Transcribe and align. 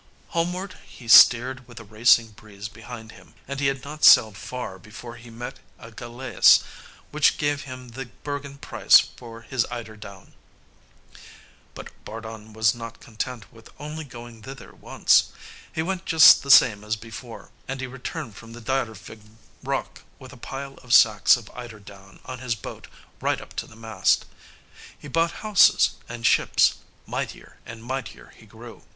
Homeward 0.29 0.79
he 0.87 1.07
steered 1.07 1.67
with 1.67 1.79
a 1.79 1.83
racing 1.83 2.31
breeze 2.31 2.67
behind 2.67 3.11
him, 3.11 3.35
and 3.47 3.59
he 3.59 3.67
had 3.67 3.83
not 3.85 4.03
sailed 4.03 4.35
far 4.35 4.79
before 4.79 5.15
he 5.17 5.29
met 5.29 5.59
a 5.77 5.91
galeas 5.91 6.63
which 7.11 7.37
gave 7.37 7.65
him 7.65 7.89
the 7.89 8.07
Bergen 8.23 8.57
price 8.57 8.99
for 8.99 9.43
his 9.43 9.63
eider 9.69 9.95
down. 9.95 10.33
But 11.75 11.89
Bardun 12.03 12.51
was 12.51 12.73
not 12.73 12.99
content 12.99 13.53
with 13.53 13.69
only 13.77 14.03
going 14.03 14.41
thither 14.41 14.73
once. 14.73 15.25
He 15.71 15.83
went 15.83 16.07
just 16.07 16.41
the 16.41 16.49
same 16.49 16.83
as 16.83 16.95
before, 16.95 17.51
and 17.67 17.79
he 17.79 17.85
returned 17.85 18.35
from 18.35 18.53
the 18.53 18.59
Dyrevig 18.61 19.21
rock 19.63 20.01
with 20.17 20.33
a 20.33 20.47
pile 20.51 20.77
of 20.79 20.95
sacks 20.95 21.37
of 21.37 21.47
eider 21.51 21.79
down 21.79 22.21
on 22.25 22.39
his 22.39 22.55
boat 22.55 22.87
right 23.19 23.39
up 23.39 23.55
to 23.57 23.67
the 23.67 23.75
mast. 23.75 24.25
He 24.97 25.07
bought 25.07 25.31
houses 25.45 25.91
and 26.09 26.25
ships; 26.25 26.73
mightier 27.05 27.59
and 27.67 27.83
mightier 27.83 28.33
he 28.35 28.47
grew. 28.47 28.81